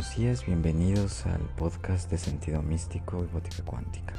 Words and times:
Buenos 0.00 0.16
días, 0.16 0.46
bienvenidos 0.46 1.26
al 1.26 1.42
podcast 1.58 2.10
de 2.10 2.16
Sentido 2.16 2.62
Místico 2.62 3.22
y 3.22 3.26
Bótica 3.26 3.62
Cuántica. 3.66 4.14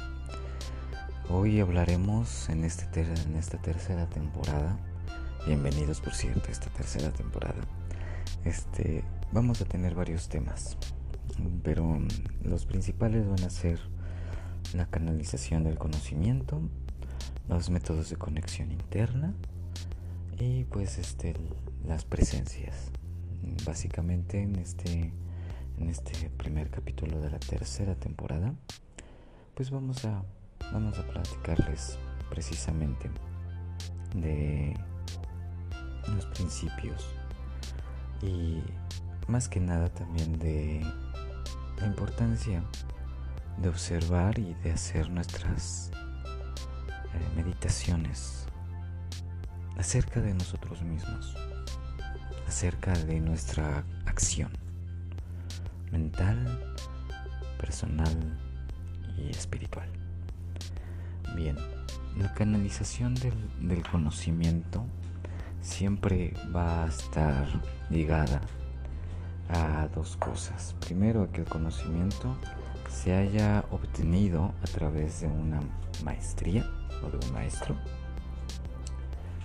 Hoy 1.28 1.58
hablaremos 1.58 2.48
en, 2.50 2.62
este 2.62 2.86
en 3.00 3.34
esta 3.34 3.58
tercera 3.58 4.06
temporada, 4.06 4.78
bienvenidos 5.44 6.00
por 6.00 6.14
cierto 6.14 6.48
a 6.48 6.52
esta 6.52 6.70
tercera 6.70 7.10
temporada, 7.10 7.60
este, 8.44 9.02
vamos 9.32 9.60
a 9.60 9.64
tener 9.64 9.96
varios 9.96 10.28
temas, 10.28 10.76
pero 11.64 11.98
los 12.44 12.64
principales 12.64 13.28
van 13.28 13.42
a 13.42 13.50
ser 13.50 13.80
la 14.74 14.86
canalización 14.86 15.64
del 15.64 15.78
conocimiento, 15.78 16.60
los 17.48 17.70
métodos 17.70 18.08
de 18.08 18.14
conexión 18.14 18.70
interna 18.70 19.34
y 20.38 20.62
pues 20.62 20.98
este, 20.98 21.34
las 21.84 22.04
presencias. 22.04 22.92
Básicamente 23.66 24.40
en 24.40 24.54
este, 24.54 25.12
en 25.78 25.88
este 25.88 26.30
primer 26.30 26.70
capítulo 26.70 27.20
de 27.20 27.30
la 27.30 27.38
tercera 27.38 27.94
temporada, 27.94 28.54
pues 29.54 29.70
vamos 29.70 30.04
a, 30.04 30.22
vamos 30.72 30.98
a 30.98 31.06
platicarles 31.06 31.98
precisamente 32.30 33.10
de 34.14 34.74
los 36.14 36.26
principios 36.26 37.06
y 38.22 38.62
más 39.28 39.48
que 39.48 39.60
nada 39.60 39.88
también 39.88 40.38
de 40.38 40.80
la 41.78 41.86
importancia 41.86 42.62
de 43.58 43.68
observar 43.68 44.38
y 44.38 44.54
de 44.62 44.72
hacer 44.72 45.10
nuestras 45.10 45.90
eh, 47.14 47.36
meditaciones 47.36 48.46
acerca 49.76 50.20
de 50.20 50.34
nosotros 50.34 50.82
mismos 50.82 51.36
acerca 52.46 52.92
de 52.92 53.20
nuestra 53.20 53.84
acción 54.06 54.50
mental, 55.92 56.74
personal 57.60 58.38
y 59.16 59.30
espiritual. 59.30 59.88
Bien, 61.36 61.56
la 62.16 62.32
canalización 62.34 63.14
del, 63.14 63.82
conocimiento 63.90 64.84
siempre 65.60 66.34
va 66.54 66.84
a 66.84 66.88
estar 66.88 67.46
ligada 67.90 68.40
a 69.48 69.86
dos 69.94 70.16
cosas. 70.16 70.74
Primero, 70.80 71.30
que 71.30 71.42
el 71.42 71.46
conocimiento 71.46 72.36
se 72.88 73.14
haya 73.14 73.64
obtenido 73.70 74.52
a 74.62 74.66
través 74.66 75.20
de 75.20 75.28
una 75.28 75.60
maestría 76.04 76.66
o 77.04 77.10
de 77.10 77.26
un 77.26 77.32
maestro 77.32 77.76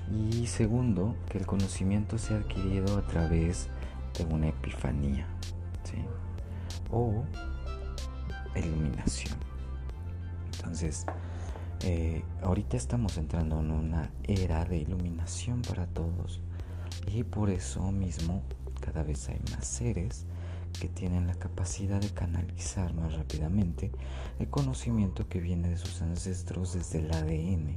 y 0.09 0.47
segundo, 0.47 1.15
que 1.29 1.37
el 1.37 1.45
conocimiento 1.45 2.17
sea 2.17 2.37
adquirido 2.37 2.97
a 2.97 3.05
través 3.07 3.67
de 4.17 4.23
una 4.33 4.47
epifanía 4.47 5.27
o 6.91 7.23
iluminación. 8.55 9.37
Entonces, 10.55 11.05
eh, 11.81 12.23
ahorita 12.41 12.77
estamos 12.77 13.17
entrando 13.17 13.59
en 13.59 13.71
una 13.71 14.11
era 14.23 14.65
de 14.65 14.77
iluminación 14.77 15.61
para 15.61 15.85
todos 15.87 16.41
y 17.05 17.23
por 17.23 17.49
eso 17.49 17.91
mismo 17.91 18.41
cada 18.81 19.03
vez 19.03 19.29
hay 19.29 19.39
más 19.51 19.65
seres 19.65 20.25
que 20.79 20.87
tienen 20.87 21.27
la 21.27 21.35
capacidad 21.35 22.01
de 22.01 22.09
canalizar 22.09 22.93
más 22.93 23.13
rápidamente 23.13 23.91
el 24.39 24.49
conocimiento 24.49 25.27
que 25.29 25.39
viene 25.39 25.69
de 25.69 25.77
sus 25.77 26.01
ancestros 26.01 26.73
desde 26.73 26.99
el 26.99 27.11
ADN 27.11 27.75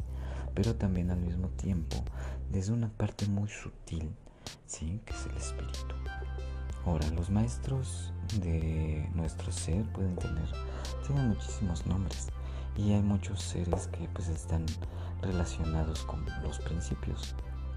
pero 0.55 0.75
también 0.75 1.11
al 1.11 1.21
mismo 1.21 1.49
tiempo 1.49 1.97
desde 2.51 2.73
una 2.73 2.89
parte 2.89 3.27
muy 3.27 3.49
sutil, 3.49 4.11
¿sí? 4.67 5.01
que 5.05 5.13
es 5.13 5.27
el 5.27 5.37
espíritu. 5.37 5.95
Ahora, 6.85 7.09
los 7.11 7.31
maestros 7.31 8.13
de 8.41 9.09
nuestro 9.15 9.51
ser 9.53 9.85
pueden 9.93 10.17
tener, 10.17 10.49
tienen 11.07 11.29
muchísimos 11.29 11.87
nombres 11.87 12.29
y 12.77 12.93
hay 12.93 13.03
muchos 13.03 13.41
seres 13.43 13.89
que 13.89 14.09
pues 14.13 14.29
están 14.29 14.67
relacionados 15.23 16.05
con 16.05 16.25
los 16.43 16.59
principios. 16.61 17.35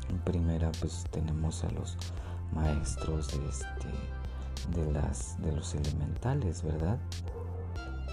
En 0.09 0.19
primera 0.19 0.71
pues 0.79 1.05
tenemos 1.11 1.63
a 1.63 1.71
los 1.71 1.97
maestros 2.51 3.29
de 3.29 3.49
este 3.49 4.79
de 4.79 4.91
las 4.91 5.41
de 5.41 5.51
los 5.51 5.73
elementales, 5.75 6.63
¿verdad? 6.63 6.97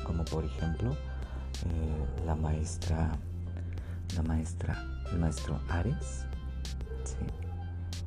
Como 0.04 0.24
por 0.24 0.44
ejemplo 0.44 0.92
eh, 0.92 2.24
la 2.26 2.34
maestra 2.34 3.12
la 4.16 4.22
maestra, 4.22 4.76
el 5.12 5.18
maestro 5.18 5.60
Ares, 5.68 6.26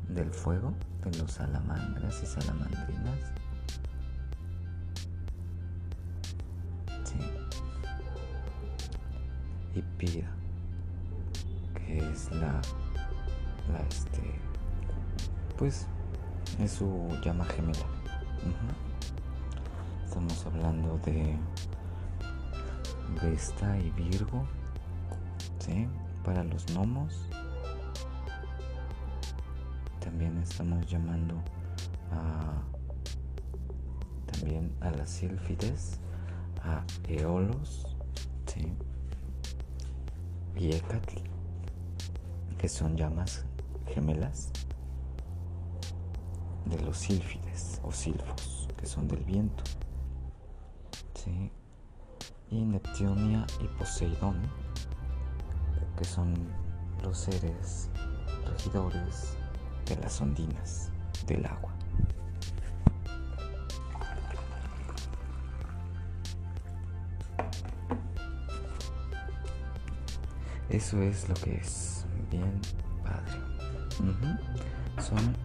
del 0.10 0.30
fuego, 0.32 0.74
de 1.04 1.18
los 1.18 1.32
salamandras 1.32 2.22
y 2.22 2.26
salamandrinas. 2.26 3.32
Y 9.76 9.82
Pira, 9.98 10.30
que 11.76 11.98
es 11.98 12.32
la, 12.32 12.62
la 13.72 13.80
este, 13.90 14.40
pues 15.58 15.88
es 16.60 16.72
su 16.72 17.08
llama 17.24 17.46
gemela. 17.46 17.86
Estamos 20.06 20.46
hablando 20.46 21.00
de 21.06 21.36
Vesta 23.22 23.78
y 23.80 23.90
Virgo 23.92 24.46
para 26.24 26.44
los 26.44 26.66
gnomos. 26.68 27.28
También 30.00 30.38
estamos 30.42 30.86
llamando 30.90 31.36
a 32.12 32.62
también 34.32 34.74
a 34.82 34.90
las 34.92 35.10
sílfides, 35.10 36.00
a 36.64 36.84
eolos, 37.08 37.96
y 40.64 40.72
ecatl, 40.72 41.18
que 42.58 42.70
son 42.70 42.96
llamas 42.96 43.44
gemelas 43.86 44.50
de 46.64 46.80
los 46.80 46.98
sílfides 46.98 47.82
o 47.84 47.92
silfos, 47.92 48.70
que 48.78 48.86
son 48.86 49.10
del 49.10 49.26
viento. 49.26 49.64
Y 52.50 52.64
Neptunia 52.64 53.46
y 53.62 53.68
Poseidón 53.78 54.42
que 55.98 56.06
son 56.06 56.34
los 57.04 57.18
seres 57.18 57.90
regidores 58.46 59.38
de 59.86 59.96
las 59.98 60.22
ondinas 60.22 60.92
del 61.28 61.46
agua. 61.46 61.73
Eso 70.74 71.04
es 71.04 71.30
lo 71.30 71.36
que 71.36 71.56
es 71.56 72.04
bien 72.32 72.60
padre. 73.04 73.38
Son 75.00 75.36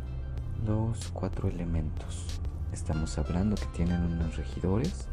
los 0.67 1.09
cuatro 1.09 1.51
elementos. 1.51 2.41
Estamos 2.73 3.19
hablando 3.19 3.55
que 3.55 3.67
tienen 3.77 4.01
unos 4.05 4.39
regidores, 4.39 5.07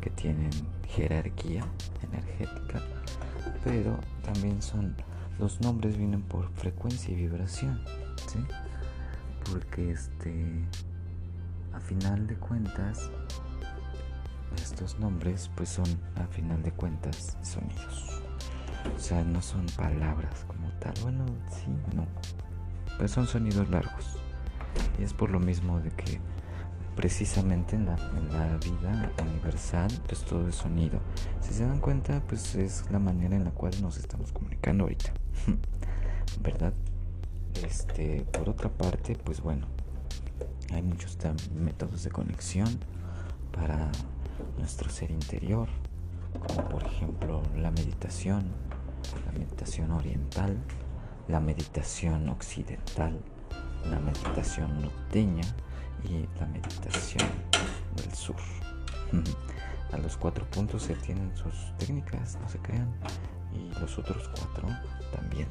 que 0.00 0.08
tienen 0.08 0.48
jerarquía 0.86 1.66
energética, 2.02 2.80
pero 3.62 3.98
también 4.22 4.62
son 4.62 4.96
los 5.38 5.60
nombres 5.60 5.98
vienen 5.98 6.22
por 6.22 6.50
frecuencia 6.54 7.12
y 7.12 7.16
vibración, 7.16 7.78
¿sí? 8.26 8.38
Porque 9.50 9.90
este 9.90 10.64
a 11.74 11.80
final 11.80 12.26
de 12.26 12.36
cuentas 12.36 13.10
estos 14.62 14.98
nombres 14.98 15.50
pues 15.54 15.68
son 15.68 15.88
a 16.16 16.26
final 16.28 16.62
de 16.62 16.72
cuentas 16.72 17.36
sonidos. 17.42 18.27
O 18.94 18.98
sea, 18.98 19.22
no 19.24 19.40
son 19.42 19.66
palabras 19.76 20.44
como 20.46 20.68
tal. 20.80 20.94
Bueno, 21.02 21.24
sí, 21.50 21.70
no. 21.94 22.06
Pues 22.98 23.10
son 23.10 23.26
sonidos 23.26 23.68
largos. 23.70 24.16
Y 24.98 25.02
es 25.02 25.12
por 25.12 25.30
lo 25.30 25.40
mismo 25.40 25.80
de 25.80 25.90
que 25.90 26.20
precisamente 26.98 27.76
en 27.76 27.86
la, 27.86 27.94
vida 28.58 29.12
universal, 29.22 29.88
pues 30.08 30.24
todo 30.24 30.48
es 30.48 30.56
sonido. 30.56 30.98
Si 31.40 31.54
se 31.54 31.64
dan 31.64 31.78
cuenta, 31.78 32.20
pues 32.26 32.56
es 32.56 32.90
la 32.90 32.98
manera 32.98 33.36
en 33.36 33.44
la 33.44 33.52
cual 33.52 33.72
nos 33.80 33.98
estamos 33.98 34.32
comunicando 34.32 34.82
ahorita. 34.82 35.12
¿Verdad? 36.42 36.72
Este, 37.64 38.22
por 38.32 38.48
otra 38.48 38.68
parte, 38.68 39.14
pues 39.14 39.40
bueno, 39.40 39.68
hay 40.72 40.82
muchos 40.82 41.16
métodos 41.54 42.02
de 42.02 42.10
conexión 42.10 42.80
para 43.52 43.92
nuestro 44.58 44.90
ser 44.90 45.12
interior, 45.12 45.68
como 46.32 46.68
por 46.68 46.84
ejemplo 46.84 47.42
la 47.56 47.70
meditación, 47.70 48.44
la 49.26 49.32
meditación 49.32 49.90
oriental, 49.92 50.56
la 51.28 51.40
meditación 51.40 52.28
occidental, 52.28 53.20
la 53.90 53.98
meditación 54.00 54.80
norteña, 54.80 55.44
y 56.04 56.28
la 56.38 56.46
meditación 56.46 57.28
del 57.96 58.14
sur. 58.14 58.36
A 59.92 59.96
los 59.96 60.16
cuatro 60.18 60.44
puntos 60.50 60.82
se 60.82 60.94
tienen 60.94 61.34
sus 61.34 61.74
técnicas, 61.78 62.38
no 62.40 62.48
se 62.48 62.58
crean, 62.58 62.92
y 63.54 63.72
los 63.80 63.98
otros 63.98 64.28
cuatro 64.28 64.68
también. 65.16 65.48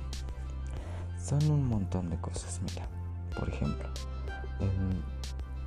Son 1.20 1.44
un 1.50 1.68
montón 1.68 2.10
de 2.10 2.18
cosas, 2.18 2.62
mira. 2.62 2.88
Por 3.38 3.50
ejemplo, 3.50 3.90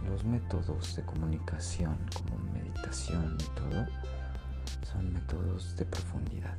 los 0.09 0.25
métodos 0.25 0.97
de 0.97 1.03
comunicación 1.03 1.99
como 2.15 2.39
meditación 2.53 3.37
y 3.41 3.45
todo 3.59 3.87
son 4.91 5.13
métodos 5.13 5.77
de 5.77 5.85
profundidad. 5.85 6.57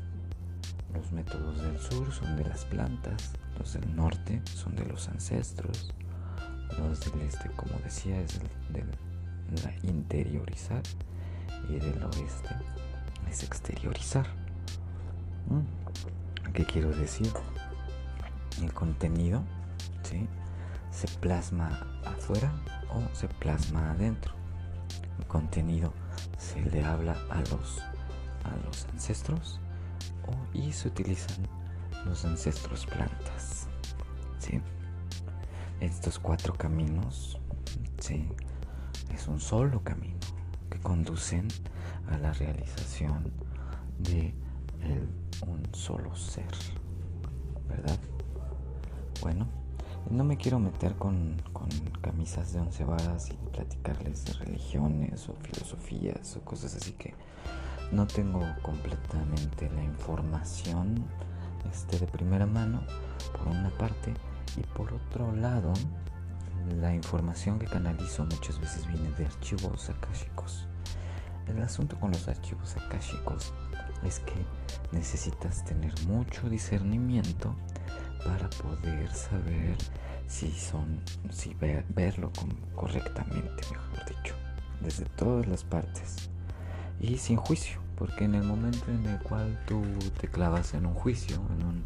Los 0.93 1.11
métodos 1.11 1.61
del 1.61 1.79
sur 1.79 2.11
son 2.11 2.35
de 2.35 2.45
las 2.45 2.65
plantas, 2.65 3.31
los 3.57 3.73
del 3.73 3.95
norte 3.95 4.41
son 4.45 4.75
de 4.75 4.85
los 4.85 5.07
ancestros, 5.07 5.93
los 6.77 6.99
del 6.99 7.21
este, 7.21 7.49
como 7.51 7.79
decía, 7.83 8.19
es 8.19 8.39
de 8.69 8.83
la 9.63 9.89
interiorizar 9.89 10.81
y 11.69 11.73
del 11.79 12.03
oeste 12.03 12.55
es 13.29 13.43
exteriorizar. 13.43 14.27
¿Qué 16.53 16.65
quiero 16.65 16.91
decir? 16.91 17.31
El 18.61 18.73
contenido 18.73 19.43
se 20.91 21.07
plasma 21.19 21.87
afuera 22.05 22.51
o 22.89 23.15
se 23.15 23.27
plasma 23.27 23.91
adentro. 23.91 24.33
El 25.17 25.25
contenido 25.25 25.93
se 26.37 26.61
le 26.61 26.83
habla 26.83 27.15
a 27.29 27.39
los, 27.39 27.81
a 28.43 28.55
los 28.65 28.85
ancestros 28.85 29.59
o, 30.27 30.57
y 30.57 30.71
se 30.71 30.88
utilizan 30.88 31.47
los 32.05 32.25
ancestros 32.25 32.85
plantas. 32.85 33.67
¿sí? 34.39 34.61
Estos 35.79 36.19
cuatro 36.19 36.53
caminos 36.53 37.39
¿sí? 37.99 38.27
es 39.13 39.27
un 39.27 39.39
solo 39.39 39.83
camino 39.83 40.19
que 40.69 40.79
conducen 40.79 41.47
a 42.09 42.17
la 42.17 42.33
realización 42.33 43.31
de 43.99 44.33
un 45.47 45.63
solo 45.73 46.15
ser, 46.15 46.51
¿verdad? 47.67 47.97
Bueno, 49.21 49.47
no 50.09 50.23
me 50.23 50.37
quiero 50.37 50.59
meter 50.59 50.95
con, 50.95 51.41
camisas 52.01 52.53
de 52.53 52.59
once 52.59 52.83
varas 52.83 53.29
y 53.29 53.33
platicarles 53.51 54.25
de 54.25 54.33
religiones 54.33 55.29
o 55.29 55.35
filosofías 55.35 56.35
o 56.35 56.41
cosas 56.41 56.75
así 56.75 56.94
que 56.94 57.13
no 57.91 58.07
tengo 58.07 58.41
completamente 58.61 59.69
la 59.69 59.83
información 59.83 61.05
este, 61.69 61.99
de 61.99 62.07
primera 62.07 62.45
mano, 62.45 62.83
por 63.33 63.47
una 63.49 63.69
parte, 63.71 64.13
y 64.57 64.61
por 64.75 64.93
otro 64.93 65.31
lado, 65.35 65.73
la 66.79 66.93
información 66.93 67.59
que 67.59 67.65
canalizo 67.65 68.25
muchas 68.25 68.59
veces 68.59 68.88
viene 68.88 69.11
de 69.11 69.25
archivos 69.25 69.89
akáshicos. 69.89 70.67
El 71.47 71.61
asunto 71.61 71.99
con 71.99 72.11
los 72.11 72.27
archivos 72.27 72.75
akáshicos 72.77 73.53
es 74.03 74.19
que 74.19 74.45
necesitas 74.91 75.65
tener 75.65 75.94
mucho 76.07 76.49
discernimiento 76.49 77.55
para 78.25 78.49
poder 78.49 79.11
saber 79.13 79.75
si 80.27 80.51
son, 80.51 81.01
si 81.29 81.55
verlo 81.55 82.31
correctamente, 82.75 83.63
mejor 83.69 84.05
dicho, 84.05 84.35
desde 84.81 85.05
todas 85.05 85.47
las 85.47 85.63
partes 85.63 86.29
y 87.01 87.18
sin 87.18 87.38
juicio, 87.38 87.80
porque 87.98 88.25
en 88.25 88.36
el 88.36 88.44
momento 88.44 88.86
en 88.88 89.06
el 89.07 89.19
cual 89.19 89.59
tú 89.65 89.81
te 90.19 90.27
clavas 90.27 90.75
en 90.75 90.86
un 90.86 90.94
juicio, 90.94 91.42
en 91.57 91.65
un, 91.65 91.83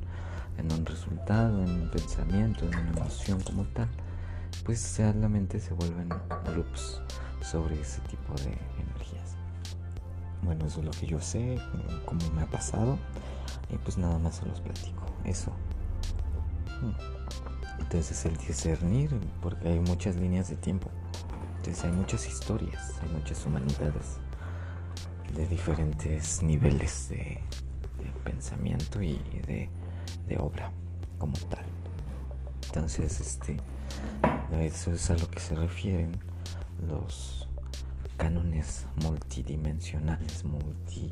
en 0.57 0.71
un 0.77 0.85
resultado, 0.85 1.63
en 1.63 1.69
un 1.69 1.89
pensamiento, 1.89 2.65
en 2.65 2.77
una 2.77 2.89
emoción 2.89 3.41
como 3.41 3.63
tal, 3.63 3.87
pues 4.65 4.99
la 4.99 5.29
mente 5.29 5.59
se 5.59 5.73
vuelven 5.73 6.09
loops 6.53 7.01
sobre 7.41 7.79
ese 7.79 8.01
tipo 8.01 8.33
de 8.43 8.57
energías. 8.81 9.37
Bueno, 10.41 10.65
eso 10.65 10.79
es 10.79 10.85
lo 10.85 10.91
que 10.91 11.07
yo 11.07 11.21
sé, 11.21 11.59
cómo 12.05 12.29
me 12.31 12.41
ha 12.41 12.47
pasado, 12.47 12.99
y 13.69 13.77
pues 13.77 13.97
nada 13.97 14.19
más 14.19 14.35
se 14.35 14.45
los 14.45 14.59
platico. 14.59 15.05
Eso. 15.23 15.51
Hmm. 16.81 16.91
Entonces 17.79 18.25
el 18.25 18.35
discernir, 18.35 19.17
porque 19.41 19.69
hay 19.69 19.79
muchas 19.79 20.17
líneas 20.17 20.49
de 20.49 20.57
tiempo. 20.57 20.89
Entonces 21.57 21.85
hay 21.85 21.91
muchas 21.93 22.27
historias, 22.27 22.93
hay 23.01 23.09
muchas 23.09 23.45
humanidades 23.45 24.19
de 25.35 25.47
diferentes 25.47 26.41
niveles 26.41 27.09
de, 27.09 27.41
pensamiento 28.23 29.03
y 29.03 29.19
de, 29.45 29.69
de 30.27 30.37
obra 30.37 30.71
como 31.19 31.33
tal. 31.49 31.65
Entonces, 32.67 33.19
este, 33.19 33.57
eso 34.59 34.91
es 34.91 35.09
a 35.11 35.17
lo 35.17 35.29
que 35.29 35.39
se 35.39 35.55
refieren 35.55 36.11
los 36.87 37.47
cánones 38.17 38.87
multidimensionales, 39.03 40.43
multi 40.43 41.11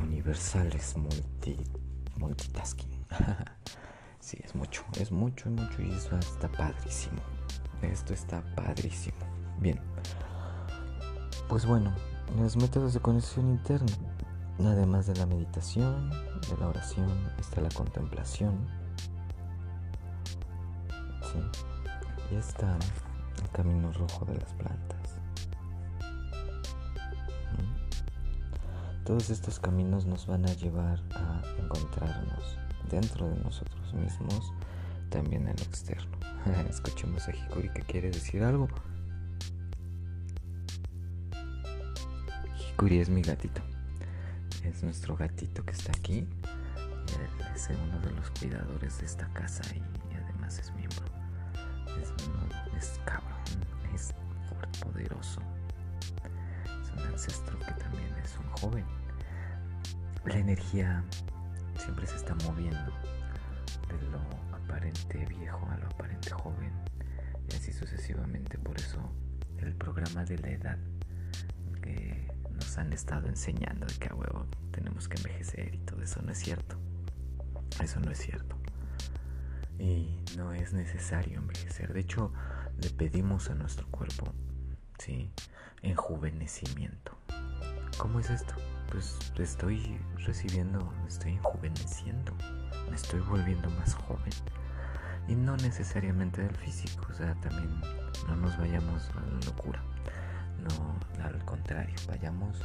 universales, 0.00 0.96
multi 0.96 1.56
multitasking. 2.18 2.90
sí, 4.20 4.38
es 4.44 4.54
mucho, 4.54 4.84
es 5.00 5.10
mucho, 5.10 5.48
es 5.48 5.54
mucho 5.54 5.82
y 5.82 5.90
eso 5.90 6.18
está 6.18 6.50
padrísimo. 6.50 7.20
Esto 7.80 8.12
está 8.12 8.42
padrísimo. 8.54 9.16
Bien. 9.58 9.80
Pues 11.48 11.66
bueno, 11.66 11.94
los 12.38 12.56
métodos 12.56 12.94
de 12.94 13.00
conexión 13.00 13.48
interna, 13.48 13.92
además 14.60 15.06
de 15.06 15.14
la 15.16 15.26
meditación, 15.26 16.10
de 16.10 16.56
la 16.58 16.68
oración, 16.68 17.10
está 17.38 17.60
la 17.60 17.70
contemplación. 17.70 18.54
Sí 21.22 21.38
está 22.36 22.78
el 23.42 23.50
camino 23.50 23.92
rojo 23.92 24.24
de 24.24 24.34
las 24.38 24.52
plantas. 24.54 24.98
Todos 29.04 29.30
estos 29.30 29.58
caminos 29.58 30.06
nos 30.06 30.26
van 30.26 30.46
a 30.46 30.54
llevar 30.54 31.02
a 31.14 31.42
encontrarnos 31.58 32.56
dentro 32.88 33.28
de 33.28 33.36
nosotros 33.40 33.92
mismos, 33.94 34.52
también 35.10 35.48
en 35.48 35.56
lo 35.56 35.62
externo. 35.62 36.16
Escuchemos 36.70 37.26
a 37.28 37.32
Hikuri 37.34 37.68
que 37.70 37.82
quiere 37.82 38.10
decir 38.10 38.44
algo. 38.44 38.68
Hikuri 42.82 42.98
es 42.98 43.08
mi 43.08 43.22
gatito. 43.22 43.62
Es 44.64 44.82
nuestro 44.82 45.16
gatito 45.16 45.64
que 45.64 45.70
está 45.70 45.92
aquí. 45.92 46.26
Es 47.54 47.68
uno 47.70 48.00
de 48.00 48.10
los 48.10 48.28
cuidadores 48.30 48.98
de 48.98 49.06
esta 49.06 49.28
casa 49.28 49.62
y 49.72 50.14
además 50.16 50.58
es 50.58 50.72
miembro 50.74 51.06
es, 52.76 53.00
cabrón, 53.04 53.38
es 53.94 54.12
poderoso. 54.80 55.40
Es 56.64 56.90
un 56.90 57.06
ancestro 57.06 57.56
que 57.60 57.72
también 57.74 58.12
es 58.20 58.36
un 58.36 58.50
joven. 58.50 58.84
La 60.24 60.38
energía 60.38 61.04
siempre 61.78 62.04
se 62.08 62.16
está 62.16 62.34
moviendo 62.46 62.92
de 63.88 64.10
lo 64.10 64.56
aparente 64.56 65.24
viejo 65.26 65.68
a 65.70 65.76
lo 65.76 65.86
aparente 65.86 66.30
joven 66.30 66.72
y 67.48 67.54
así 67.54 67.72
sucesivamente. 67.72 68.58
Por 68.58 68.76
eso 68.76 68.98
el 69.58 69.72
programa 69.76 70.24
de 70.24 70.38
la 70.38 70.48
edad 70.48 70.78
han 72.78 72.92
estado 72.92 73.28
enseñando 73.28 73.86
de 73.86 73.94
que 73.94 74.08
a 74.08 74.14
huevo 74.14 74.46
tenemos 74.70 75.08
que 75.08 75.16
envejecer 75.16 75.74
y 75.74 75.78
todo 75.78 76.02
eso 76.02 76.22
no 76.22 76.32
es 76.32 76.38
cierto. 76.38 76.76
Eso 77.80 78.00
no 78.00 78.10
es 78.10 78.18
cierto 78.18 78.56
y 79.82 80.16
no 80.36 80.52
es 80.52 80.72
necesario 80.72 81.38
envejecer. 81.38 81.92
De 81.92 82.00
hecho, 82.00 82.32
le 82.80 82.90
pedimos 82.90 83.50
a 83.50 83.54
nuestro 83.54 83.86
cuerpo, 83.88 84.32
¿sí? 84.98 85.30
Enjuvenecimiento. 85.82 87.16
¿Cómo 87.98 88.20
es 88.20 88.30
esto? 88.30 88.54
Pues 88.90 89.18
estoy 89.38 89.98
recibiendo, 90.18 90.78
me 91.02 91.08
estoy 91.08 91.32
enjuveneciendo, 91.32 92.32
me 92.88 92.94
estoy 92.94 93.20
volviendo 93.20 93.68
más 93.70 93.94
joven. 93.94 94.32
Y 95.28 95.34
no 95.34 95.56
necesariamente 95.56 96.42
del 96.42 96.54
físico, 96.56 97.06
o 97.10 97.14
sea, 97.14 97.34
también 97.40 97.80
no 98.28 98.36
nos 98.36 98.56
vayamos 98.58 99.08
a 99.10 99.20
la 99.20 99.46
locura. 99.46 99.82
No, 100.62 101.24
al 101.24 101.44
contrario, 101.44 101.94
vayamos 102.08 102.60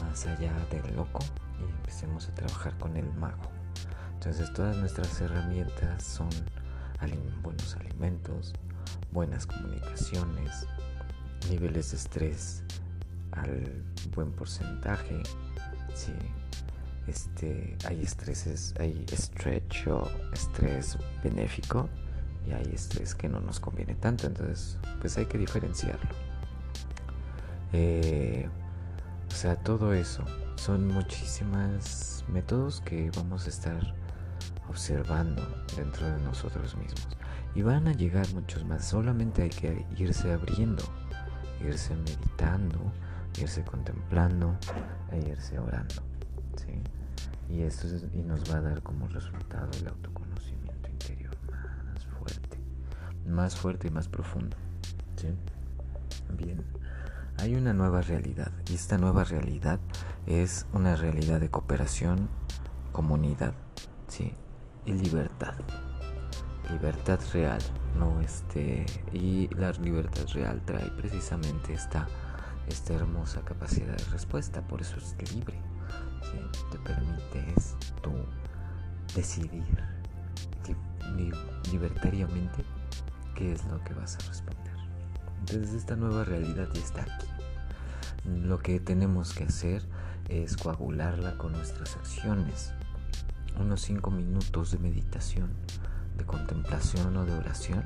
más 0.00 0.26
allá 0.26 0.52
del 0.70 0.96
loco 0.96 1.20
y 1.60 1.64
empecemos 1.64 2.28
a 2.28 2.34
trabajar 2.34 2.76
con 2.78 2.96
el 2.96 3.10
mago. 3.14 3.50
Entonces 4.14 4.52
todas 4.52 4.76
nuestras 4.76 5.20
herramientas 5.20 6.02
son 6.02 6.28
buenos 7.42 7.76
alimentos, 7.76 8.52
buenas 9.12 9.46
comunicaciones, 9.46 10.66
niveles 11.48 11.90
de 11.90 11.96
estrés 11.96 12.62
al 13.32 13.82
buen 14.14 14.30
porcentaje. 14.32 15.22
Sí, 15.94 16.12
este, 17.06 17.76
hay 17.86 18.02
estreses, 18.02 18.74
hay 18.78 19.04
stretch 19.10 19.86
o 19.88 20.08
estrés 20.32 20.98
benéfico 21.24 21.88
y 22.46 22.52
hay 22.52 22.70
estrés 22.72 23.14
que 23.14 23.28
no 23.28 23.40
nos 23.40 23.58
conviene 23.60 23.94
tanto. 23.94 24.26
Entonces, 24.26 24.78
pues 25.00 25.16
hay 25.16 25.26
que 25.26 25.38
diferenciarlo. 25.38 26.29
Eh, 27.72 28.48
o 29.28 29.34
sea, 29.34 29.56
todo 29.56 29.92
eso 29.94 30.24
son 30.56 30.88
muchísimos 30.88 32.24
métodos 32.28 32.80
que 32.80 33.10
vamos 33.16 33.46
a 33.46 33.48
estar 33.48 33.94
observando 34.68 35.42
dentro 35.76 36.06
de 36.06 36.20
nosotros 36.22 36.76
mismos. 36.76 37.08
Y 37.54 37.62
van 37.62 37.88
a 37.88 37.92
llegar 37.92 38.26
muchos 38.34 38.64
más, 38.64 38.84
solamente 38.84 39.42
hay 39.42 39.50
que 39.50 39.84
irse 39.96 40.32
abriendo, 40.32 40.84
irse 41.60 41.94
meditando, 41.96 42.78
irse 43.40 43.64
contemplando 43.64 44.56
e 45.10 45.18
irse 45.30 45.58
orando. 45.58 46.02
¿sí? 46.56 46.80
Y 47.52 47.62
esto 47.62 47.88
y 48.12 48.22
nos 48.22 48.50
va 48.52 48.58
a 48.58 48.60
dar 48.60 48.82
como 48.82 49.08
resultado 49.08 49.68
el 49.80 49.88
autoconocimiento 49.88 50.88
interior 50.88 51.36
más 51.50 52.04
fuerte, 52.06 52.58
más 53.26 53.56
fuerte 53.56 53.88
y 53.88 53.90
más 53.90 54.08
profundo. 54.08 54.56
¿sí? 55.16 55.28
Bien, 56.36 56.62
hay 57.40 57.54
una 57.54 57.72
nueva 57.72 58.02
realidad 58.02 58.52
y 58.68 58.74
esta 58.74 58.98
nueva 58.98 59.24
realidad 59.24 59.80
es 60.26 60.66
una 60.72 60.94
realidad 60.94 61.40
de 61.40 61.50
cooperación, 61.50 62.28
comunidad, 62.92 63.54
sí, 64.08 64.34
y 64.84 64.92
libertad. 64.92 65.54
Libertad 66.70 67.18
real, 67.32 67.60
no 67.98 68.20
este 68.20 68.84
y 69.12 69.48
la 69.54 69.72
libertad 69.72 70.26
real 70.34 70.62
trae 70.64 70.88
precisamente 70.90 71.72
esta 71.72 72.06
esta 72.68 72.94
hermosa 72.94 73.40
capacidad 73.40 73.96
de 73.96 74.04
respuesta, 74.12 74.60
por 74.62 74.80
eso 74.80 74.96
es 74.98 75.34
libre. 75.34 75.58
Te 76.70 76.78
permites 76.78 77.74
tú 78.02 78.12
decidir 79.14 79.64
libertariamente 81.72 82.64
qué 83.34 83.52
es 83.52 83.64
lo 83.64 83.82
que 83.82 83.94
vas 83.94 84.16
a 84.16 84.28
responder. 84.28 84.69
Entonces 85.40 85.74
esta 85.74 85.96
nueva 85.96 86.24
realidad 86.24 86.68
ya 86.72 86.80
está 86.80 87.02
aquí. 87.02 87.26
Lo 88.24 88.58
que 88.58 88.80
tenemos 88.80 89.32
que 89.32 89.44
hacer 89.44 89.82
es 90.28 90.56
coagularla 90.56 91.36
con 91.38 91.52
nuestras 91.52 91.96
acciones. 91.96 92.72
Unos 93.58 93.80
cinco 93.82 94.10
minutos 94.10 94.70
de 94.70 94.78
meditación, 94.78 95.50
de 96.16 96.24
contemplación 96.24 97.16
o 97.16 97.24
de 97.24 97.32
oración, 97.32 97.84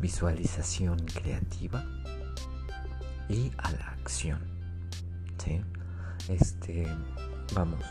visualización 0.00 0.98
creativa 1.06 1.84
y 3.28 3.52
a 3.58 3.70
la 3.72 3.86
acción. 3.92 4.40
¿sí? 5.38 5.62
Este, 6.28 6.86
vamos, 7.54 7.84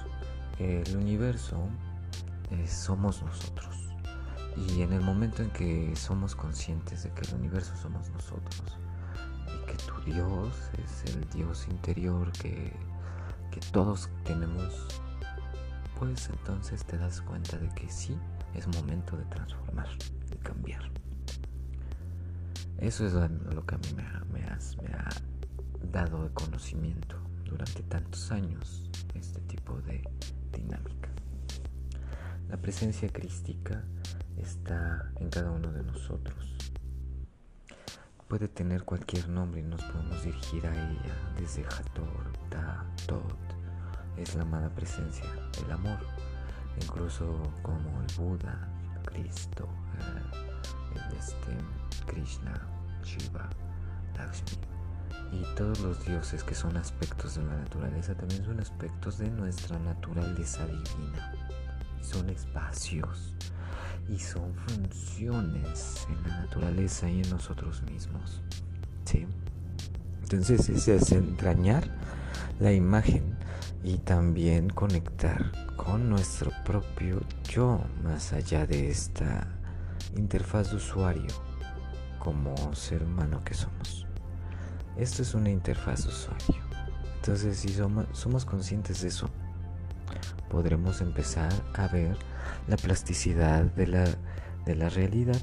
el 0.59 0.95
universo 0.95 1.57
eh, 2.51 2.67
somos 2.67 3.23
nosotros. 3.23 3.88
Y 4.57 4.81
en 4.81 4.93
el 4.93 5.01
momento 5.01 5.41
en 5.41 5.49
que 5.51 5.95
somos 5.95 6.35
conscientes 6.35 7.03
de 7.03 7.11
que 7.11 7.21
el 7.29 7.35
universo 7.35 7.75
somos 7.75 8.09
nosotros 8.09 8.77
y 9.47 9.65
que 9.65 9.77
tu 9.77 10.11
Dios 10.11 10.53
es 10.83 11.15
el 11.15 11.29
Dios 11.29 11.67
interior 11.69 12.31
que, 12.33 12.73
que 13.51 13.59
todos 13.71 14.09
tenemos, 14.25 14.87
pues 15.97 16.29
entonces 16.29 16.83
te 16.85 16.97
das 16.97 17.21
cuenta 17.21 17.57
de 17.57 17.69
que 17.69 17.89
sí, 17.89 18.17
es 18.53 18.67
momento 18.67 19.15
de 19.15 19.25
transformar, 19.25 19.87
de 20.29 20.37
cambiar. 20.37 20.89
Eso 22.79 23.05
es 23.05 23.13
lo 23.13 23.65
que 23.65 23.75
a 23.75 23.77
mí 23.77 23.93
me 23.95 24.03
me 24.81 24.93
ha 24.93 25.09
dado 25.91 26.23
de 26.23 26.29
conocimiento 26.33 27.17
durante 27.45 27.83
tantos 27.83 28.31
años 28.31 28.89
este 29.13 29.39
tipo 29.41 29.79
de 29.81 30.01
dinámica. 30.51 31.09
La 32.49 32.57
presencia 32.57 33.09
crística 33.09 33.83
está 34.41 35.11
en 35.17 35.29
cada 35.29 35.51
uno 35.51 35.71
de 35.71 35.83
nosotros. 35.83 36.55
Puede 38.27 38.47
tener 38.47 38.83
cualquier 38.83 39.27
nombre 39.27 39.61
y 39.61 39.63
nos 39.63 39.83
podemos 39.83 40.23
dirigir 40.23 40.65
a 40.67 40.73
ella 40.73 41.15
desde 41.37 41.65
Hator, 41.65 42.31
Ta, 42.49 42.85
Tot. 43.07 43.35
Es 44.17 44.35
la 44.35 44.43
amada 44.43 44.69
presencia, 44.69 45.25
el 45.65 45.71
amor, 45.71 45.99
incluso 46.81 47.41
como 47.61 48.01
el 48.01 48.15
Buda, 48.17 48.67
Cristo, 49.05 49.67
eh, 49.97 51.17
este, 51.17 51.57
Krishna, 52.05 52.53
Shiva, 53.03 53.49
Lakshmi 54.15 54.59
y 55.31 55.43
todos 55.55 55.79
los 55.81 56.03
dioses 56.05 56.43
que 56.43 56.55
son 56.55 56.75
aspectos 56.77 57.35
de 57.35 57.43
la 57.43 57.55
naturaleza 57.57 58.15
también 58.15 58.43
son 58.45 58.59
aspectos 58.59 59.17
de 59.19 59.29
nuestra 59.29 59.77
naturaleza 59.79 60.65
divina. 60.65 61.33
Son 62.01 62.29
espacios 62.29 63.35
y 64.09 64.19
son 64.19 64.53
funciones 64.55 66.07
en 66.09 66.29
la 66.29 66.39
naturaleza 66.41 67.09
y 67.09 67.21
en 67.21 67.29
nosotros 67.29 67.83
mismos. 67.83 68.41
¿Sí? 69.05 69.25
Entonces 70.23 70.87
es 70.87 71.11
entrañar 71.11 71.83
la 72.59 72.71
imagen 72.71 73.37
y 73.83 73.97
también 73.97 74.69
conectar 74.69 75.51
con 75.75 76.09
nuestro 76.09 76.51
propio 76.65 77.21
yo 77.49 77.81
más 78.03 78.33
allá 78.33 78.65
de 78.65 78.89
esta 78.89 79.47
interfaz 80.15 80.71
de 80.71 80.77
usuario 80.77 81.33
como 82.19 82.55
ser 82.75 83.03
humano 83.03 83.41
que 83.43 83.53
somos. 83.53 84.05
Esto 84.97 85.21
es 85.21 85.33
una 85.33 85.49
interfaz 85.49 86.05
usuario. 86.05 86.61
Entonces, 87.15 87.57
si 87.57 87.69
somos, 87.69 88.45
conscientes 88.45 89.01
de 89.01 89.07
eso, 89.07 89.29
podremos 90.49 91.01
empezar 91.01 91.51
a 91.73 91.87
ver 91.87 92.17
la 92.67 92.77
plasticidad 92.77 93.63
de 93.63 93.87
la, 93.87 94.05
de 94.65 94.75
la 94.75 94.89
realidad 94.89 95.41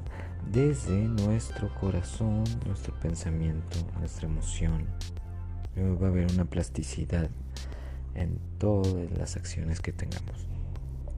desde 0.50 1.08
nuestro 1.08 1.74
corazón, 1.74 2.44
nuestro 2.66 2.94
pensamiento, 3.00 3.78
nuestra 3.98 4.28
emoción. 4.28 4.86
Va 5.76 6.06
a 6.06 6.10
haber 6.10 6.30
una 6.32 6.44
plasticidad 6.44 7.28
en 8.14 8.38
todas 8.58 9.10
las 9.18 9.36
acciones 9.36 9.80
que 9.80 9.92
tengamos. 9.92 10.48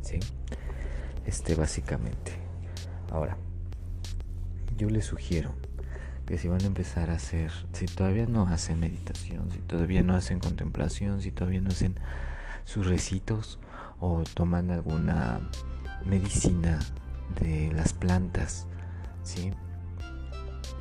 ¿Sí? 0.03 0.19
Este 1.27 1.55
básicamente. 1.55 2.33
Ahora, 3.11 3.37
yo 4.77 4.89
les 4.91 5.05
sugiero 5.05 5.55
que 6.27 6.39
si 6.39 6.49
van 6.49 6.63
a 6.63 6.67
empezar 6.67 7.11
a 7.11 7.15
hacer, 7.15 7.51
si 7.73 7.87
todavía 7.87 8.27
no 8.27 8.47
hacen 8.49 8.81
meditación, 8.81 9.51
si 9.51 9.59
todavía 9.61 10.03
no 10.03 10.15
hacen 10.15 10.41
contemplación, 10.41 11.23
si 11.23 11.31
todavía 11.31 11.61
no 11.61 11.71
hacen 11.71 11.95
sus 12.65 12.87
recitos 12.87 13.59
o 14.01 14.23
toman 14.35 14.71
alguna 14.71 15.41
medicina 16.05 16.79
de 17.41 17.73
las 17.73 17.93
plantas, 17.93 18.67
¿sí? 19.23 19.53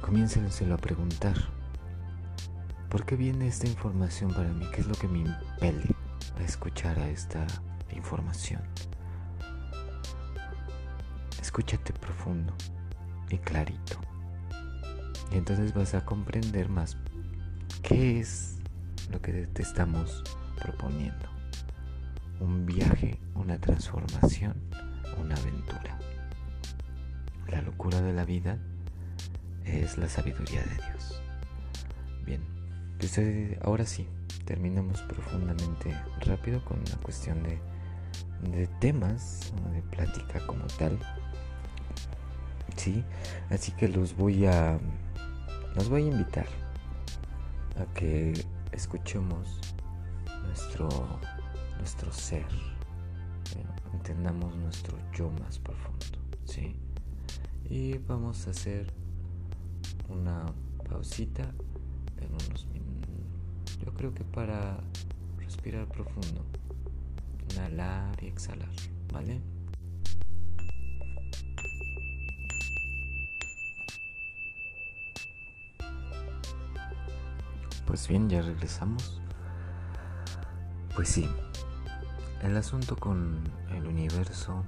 Comiéncenselo 0.02 0.76
a 0.76 0.78
preguntar. 0.78 1.36
¿Por 2.90 3.06
qué 3.06 3.16
viene 3.16 3.48
esta 3.48 3.68
información 3.68 4.34
para 4.34 4.50
mí? 4.50 4.66
¿Qué 4.74 4.82
es 4.82 4.88
lo 4.88 4.96
que 4.96 5.08
me 5.08 5.20
impele 5.20 5.96
a 6.40 6.44
escuchar 6.44 6.98
a 7.00 7.10
esta 7.10 7.46
información? 7.94 8.62
Escúchate 11.42 11.92
profundo 11.94 12.54
y 13.30 13.38
clarito. 13.40 14.00
Y 15.32 15.38
entonces 15.38 15.74
vas 15.74 15.94
a 15.94 16.06
comprender 16.06 16.70
más 16.70 16.98
qué 17.84 18.20
es 18.20 18.58
lo 19.12 19.22
que 19.22 19.48
te 19.48 19.62
estamos 19.62 20.24
proponiendo. 20.62 21.37
Un 22.40 22.66
viaje, 22.66 23.20
una 23.36 23.60
transformación, 23.60 24.56
una 25.20 25.36
aventura. 25.36 25.98
La 27.50 27.62
locura 27.62 28.02
de 28.02 28.14
la 28.14 28.26
vida 28.26 28.58
es 29.66 29.98
la 29.98 30.08
sabiduría 30.08 30.62
de 30.62 30.76
Dios. 30.76 31.22
Bien, 32.26 32.42
pues, 33.00 33.18
eh, 33.18 33.60
ahora 33.64 33.86
sí, 33.86 34.08
terminamos 34.46 35.02
profundamente 35.04 35.96
rápido 36.26 36.64
con 36.66 36.84
la 36.84 36.98
cuestión 36.98 37.44
de, 37.44 37.60
de 38.52 38.68
temas, 38.80 39.54
de 39.74 39.82
plática 39.82 40.46
como 40.46 40.66
tal. 40.78 41.00
Sí, 42.76 43.04
así 43.50 43.72
que 43.72 43.88
los 43.88 44.16
voy 44.16 44.46
a 44.46 44.80
los 45.78 45.90
voy 45.90 46.04
a 46.04 46.08
invitar 46.08 46.48
a 47.80 47.94
que 47.94 48.34
escuchemos 48.72 49.60
nuestro, 50.44 50.90
nuestro 51.78 52.12
ser, 52.12 52.46
eh, 53.56 53.66
entendamos 53.94 54.56
nuestro 54.56 54.98
yo 55.14 55.30
más 55.32 55.60
profundo, 55.60 56.20
¿sí? 56.46 56.76
Y 57.70 57.98
vamos 58.00 58.48
a 58.48 58.52
hacer 58.52 58.94
una 60.10 60.46
pausita 60.90 61.44
en 62.22 62.30
unos 62.32 62.66
minutos. 62.68 63.80
Yo 63.86 63.94
creo 63.94 64.14
que 64.14 64.24
para 64.24 64.80
respirar 65.38 65.88
profundo, 65.88 66.46
inhalar 67.54 68.22
y 68.24 68.28
exhalar, 68.28 68.70
¿vale? 69.12 69.42
Pues 77.86 78.08
bien, 78.08 78.30
ya 78.30 78.42
regresamos. 78.42 79.22
Pues 80.94 81.08
sí, 81.08 81.30
el 82.42 82.56
asunto 82.56 82.96
con 82.96 83.42
el 83.72 83.88
universo 83.88 84.64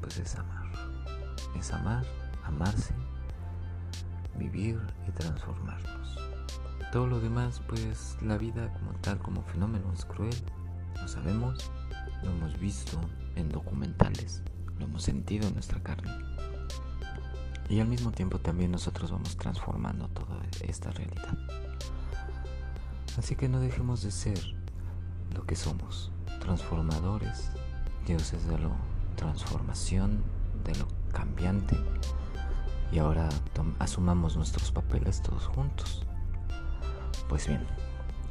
pues 0.00 0.18
es 0.18 0.36
amar. 0.36 0.66
Es 1.58 1.72
amar, 1.72 2.04
amarse, 2.44 2.94
vivir 4.36 4.80
y 5.08 5.10
transformarnos. 5.10 6.16
Todo 6.92 7.06
lo 7.06 7.20
demás, 7.20 7.60
pues 7.68 8.16
la 8.22 8.36
vida 8.36 8.72
como 8.72 8.92
tal, 9.00 9.18
como 9.18 9.42
fenómeno 9.42 9.92
es 9.92 10.04
cruel. 10.04 10.34
Lo 11.00 11.08
sabemos, 11.08 11.70
lo 12.22 12.30
hemos 12.30 12.58
visto 12.58 13.00
en 13.36 13.48
documentales, 13.48 14.42
lo 14.78 14.86
hemos 14.86 15.02
sentido 15.02 15.46
en 15.46 15.54
nuestra 15.54 15.82
carne. 15.82 16.10
Y 17.68 17.78
al 17.78 17.86
mismo 17.86 18.10
tiempo 18.10 18.40
también 18.40 18.72
nosotros 18.72 19.12
vamos 19.12 19.36
transformando 19.36 20.08
toda 20.08 20.40
esta 20.62 20.90
realidad. 20.90 21.38
Así 23.16 23.36
que 23.36 23.48
no 23.48 23.60
dejemos 23.60 24.02
de 24.02 24.10
ser 24.10 24.40
lo 25.34 25.44
que 25.46 25.54
somos, 25.54 26.10
transformadores, 26.40 27.50
dioses 28.06 28.46
de 28.48 28.58
la 28.58 28.70
transformación, 29.16 30.22
de 30.64 30.74
lo 30.76 30.88
cambiante, 31.12 31.76
y 32.92 32.98
ahora 32.98 33.28
asumamos 33.78 34.36
nuestros 34.36 34.72
papeles 34.72 35.22
todos 35.22 35.46
juntos. 35.46 36.04
Pues 37.28 37.46
bien, 37.46 37.64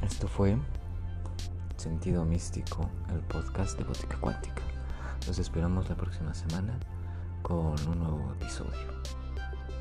esto 0.02 0.28
fue 0.28 0.58
Sentido 1.76 2.26
Místico, 2.26 2.90
el 3.08 3.20
podcast 3.20 3.78
de 3.78 3.84
Botica 3.84 4.18
Cuántica. 4.20 4.62
Los 5.26 5.38
esperamos 5.38 5.88
la 5.88 5.96
próxima 5.96 6.34
semana 6.34 6.78
con 7.42 7.74
un 7.88 7.98
nuevo 7.98 8.32
episodio. 8.32 9.00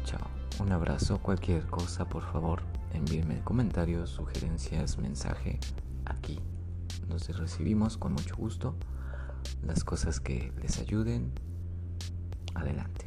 Chao. 0.05 0.39
Un 0.59 0.71
abrazo. 0.73 1.19
Cualquier 1.19 1.65
cosa, 1.67 2.07
por 2.07 2.23
favor, 2.23 2.61
envíenme 2.93 3.41
comentarios, 3.41 4.09
sugerencias, 4.09 4.97
mensaje 4.97 5.59
aquí. 6.05 6.39
Nos 7.07 7.27
recibimos 7.37 7.97
con 7.97 8.13
mucho 8.13 8.35
gusto. 8.35 8.75
Las 9.63 9.83
cosas 9.83 10.19
que 10.19 10.51
les 10.61 10.79
ayuden. 10.79 11.31
Adelante. 12.55 13.05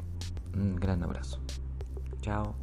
Un 0.55 0.77
gran 0.77 1.03
abrazo. 1.03 1.41
Chao. 2.21 2.55